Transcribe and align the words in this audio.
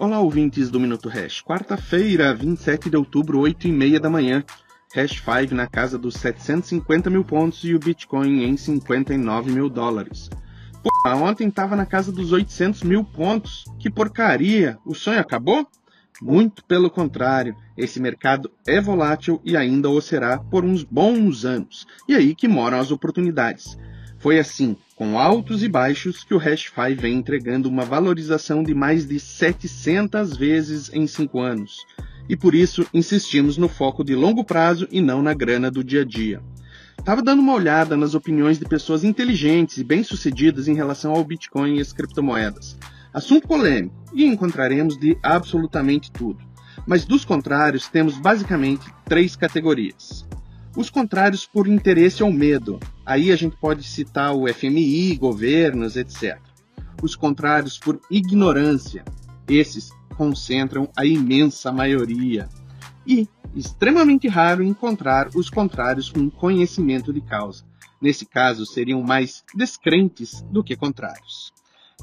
Olá, 0.00 0.20
ouvintes 0.20 0.70
do 0.70 0.78
Minuto 0.78 1.08
Hash. 1.08 1.42
Quarta-feira, 1.42 2.32
27 2.32 2.88
de 2.88 2.96
outubro, 2.96 3.40
8 3.40 3.66
e 3.66 3.72
meia 3.72 3.98
da 3.98 4.08
manhã. 4.08 4.44
Hash 4.94 5.20
5 5.20 5.52
na 5.56 5.66
casa 5.66 5.98
dos 5.98 6.14
750 6.14 7.10
mil 7.10 7.24
pontos 7.24 7.64
e 7.64 7.74
o 7.74 7.80
Bitcoin 7.80 8.44
em 8.44 8.56
59 8.56 9.50
mil 9.50 9.68
dólares. 9.68 10.30
Pô, 10.84 10.88
ontem 11.08 11.50
tava 11.50 11.74
na 11.74 11.84
casa 11.84 12.12
dos 12.12 12.30
800 12.30 12.84
mil 12.84 13.02
pontos. 13.02 13.64
Que 13.80 13.90
porcaria! 13.90 14.78
O 14.86 14.94
sonho 14.94 15.18
acabou? 15.18 15.66
Muito 16.22 16.64
pelo 16.64 16.88
contrário, 16.88 17.56
esse 17.76 17.98
mercado 17.98 18.52
é 18.68 18.80
volátil 18.80 19.40
e 19.44 19.56
ainda 19.56 19.90
o 19.90 20.00
será 20.00 20.38
por 20.38 20.64
uns 20.64 20.84
bons 20.84 21.44
anos. 21.44 21.88
E 22.08 22.14
aí 22.14 22.36
que 22.36 22.46
moram 22.46 22.78
as 22.78 22.92
oportunidades. 22.92 23.76
Foi 24.18 24.38
assim, 24.38 24.76
com 24.96 25.18
altos 25.18 25.62
e 25.62 25.68
baixos, 25.68 26.24
que 26.24 26.34
o 26.34 26.40
Hash5 26.40 27.00
vem 27.00 27.14
entregando 27.14 27.68
uma 27.68 27.84
valorização 27.84 28.62
de 28.62 28.74
mais 28.74 29.06
de 29.06 29.20
700 29.20 30.36
vezes 30.36 30.90
em 30.92 31.06
5 31.06 31.38
anos. 31.40 31.76
E 32.28 32.36
por 32.36 32.54
isso 32.54 32.86
insistimos 32.92 33.56
no 33.56 33.68
foco 33.68 34.02
de 34.02 34.14
longo 34.14 34.44
prazo 34.44 34.88
e 34.90 35.00
não 35.00 35.22
na 35.22 35.32
grana 35.32 35.70
do 35.70 35.84
dia 35.84 36.02
a 36.02 36.04
dia. 36.04 36.42
Estava 36.98 37.22
dando 37.22 37.40
uma 37.40 37.54
olhada 37.54 37.96
nas 37.96 38.14
opiniões 38.14 38.58
de 38.58 38.66
pessoas 38.66 39.04
inteligentes 39.04 39.78
e 39.78 39.84
bem-sucedidas 39.84 40.68
em 40.68 40.74
relação 40.74 41.12
ao 41.12 41.24
Bitcoin 41.24 41.76
e 41.76 41.80
as 41.80 41.92
criptomoedas. 41.92 42.76
Assunto 43.14 43.48
polêmico, 43.48 43.94
e 44.12 44.26
encontraremos 44.26 44.98
de 44.98 45.16
absolutamente 45.22 46.10
tudo. 46.10 46.44
Mas 46.86 47.04
dos 47.04 47.24
contrários, 47.24 47.88
temos 47.88 48.18
basicamente 48.18 48.84
três 49.04 49.36
categorias. 49.36 50.26
Os 50.76 50.90
contrários 50.90 51.46
por 51.46 51.66
interesse 51.66 52.22
ou 52.22 52.32
medo. 52.32 52.78
Aí 53.08 53.32
a 53.32 53.36
gente 53.36 53.56
pode 53.56 53.84
citar 53.84 54.36
o 54.36 54.46
FMI, 54.46 55.16
governos, 55.16 55.96
etc. 55.96 56.38
Os 57.02 57.16
contrários 57.16 57.78
por 57.78 57.98
ignorância. 58.10 59.02
Esses 59.48 59.88
concentram 60.14 60.90
a 60.94 61.06
imensa 61.06 61.72
maioria. 61.72 62.50
E, 63.06 63.26
extremamente 63.56 64.28
raro 64.28 64.62
encontrar 64.62 65.30
os 65.34 65.48
contrários 65.48 66.10
com 66.10 66.28
conhecimento 66.28 67.10
de 67.10 67.22
causa. 67.22 67.64
Nesse 67.98 68.26
caso, 68.26 68.66
seriam 68.66 69.02
mais 69.02 69.42
descrentes 69.54 70.42
do 70.50 70.62
que 70.62 70.76
contrários. 70.76 71.50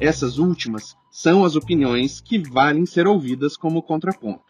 Essas 0.00 0.38
últimas 0.38 0.96
são 1.10 1.44
as 1.44 1.54
opiniões 1.54 2.18
que 2.18 2.38
valem 2.38 2.86
ser 2.86 3.06
ouvidas 3.06 3.58
como 3.58 3.82
contraponto. 3.82 4.40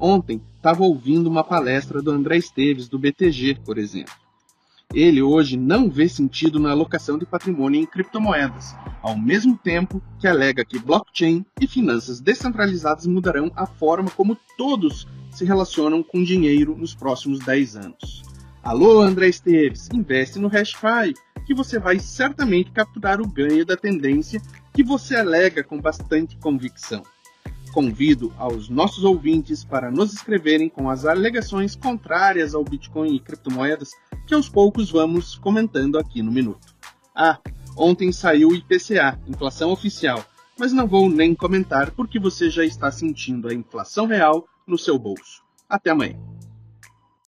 Ontem 0.00 0.40
estava 0.56 0.82
ouvindo 0.82 1.26
uma 1.26 1.44
palestra 1.44 2.00
do 2.00 2.10
André 2.10 2.38
Esteves, 2.38 2.88
do 2.88 2.98
BTG, 2.98 3.60
por 3.62 3.76
exemplo. 3.76 4.14
Ele 4.92 5.22
hoje 5.22 5.56
não 5.56 5.88
vê 5.88 6.08
sentido 6.08 6.58
na 6.58 6.72
alocação 6.72 7.16
de 7.16 7.24
patrimônio 7.24 7.80
em 7.80 7.86
criptomoedas, 7.86 8.74
ao 9.00 9.16
mesmo 9.16 9.56
tempo 9.56 10.02
que 10.18 10.26
alega 10.26 10.64
que 10.64 10.80
blockchain 10.80 11.46
e 11.60 11.68
finanças 11.68 12.20
descentralizadas 12.20 13.06
mudarão 13.06 13.52
a 13.54 13.66
forma 13.66 14.10
como 14.10 14.36
todos 14.56 15.06
se 15.30 15.44
relacionam 15.44 16.02
com 16.02 16.24
dinheiro 16.24 16.76
nos 16.76 16.92
próximos 16.92 17.38
10 17.38 17.76
anos. 17.76 18.22
Alô, 18.64 19.00
André 19.00 19.28
Esteves, 19.28 19.88
investe 19.94 20.40
no 20.40 20.48
HashFi, 20.48 21.14
que 21.46 21.54
você 21.54 21.78
vai 21.78 22.00
certamente 22.00 22.72
capturar 22.72 23.20
o 23.20 23.28
ganho 23.28 23.64
da 23.64 23.76
tendência 23.76 24.42
que 24.72 24.82
você 24.82 25.14
alega 25.14 25.62
com 25.62 25.80
bastante 25.80 26.36
convicção. 26.38 27.04
Convido 27.72 28.32
aos 28.36 28.68
nossos 28.68 29.04
ouvintes 29.04 29.62
para 29.62 29.88
nos 29.88 30.12
escreverem 30.12 30.68
com 30.68 30.90
as 30.90 31.04
alegações 31.04 31.76
contrárias 31.76 32.56
ao 32.56 32.64
Bitcoin 32.64 33.14
e 33.14 33.20
criptomoedas 33.20 33.90
que 34.30 34.34
aos 34.34 34.48
poucos 34.48 34.92
vamos 34.92 35.34
comentando 35.34 35.98
aqui 35.98 36.22
no 36.22 36.30
Minuto. 36.30 36.72
Ah, 37.12 37.40
ontem 37.76 38.12
saiu 38.12 38.50
o 38.50 38.54
IPCA, 38.54 39.20
inflação 39.26 39.72
oficial, 39.72 40.24
mas 40.56 40.72
não 40.72 40.86
vou 40.86 41.10
nem 41.10 41.34
comentar 41.34 41.90
porque 41.90 42.16
você 42.16 42.48
já 42.48 42.64
está 42.64 42.92
sentindo 42.92 43.48
a 43.48 43.52
inflação 43.52 44.06
real 44.06 44.46
no 44.64 44.78
seu 44.78 44.96
bolso. 44.96 45.42
Até 45.68 45.90
amanhã. 45.90 46.29